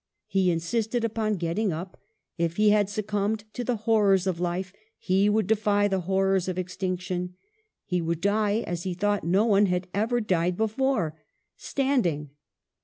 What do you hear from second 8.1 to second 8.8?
die